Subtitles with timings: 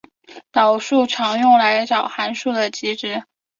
[0.51, 3.21] 导数常用来找函数的极值。